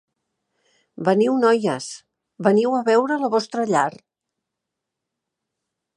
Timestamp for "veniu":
1.09-1.35, 2.49-2.79